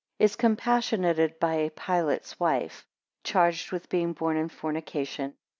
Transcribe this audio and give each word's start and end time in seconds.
2 0.17 0.23
Is 0.23 0.35
compassionated 0.35 1.37
by 1.39 1.69
Pilate's 1.75 2.39
wife, 2.39 2.87
7 3.23 3.23
charged 3.23 3.71
with 3.71 3.87
being 3.87 4.13
born 4.13 4.35
in 4.35 4.49
fornication. 4.49 5.35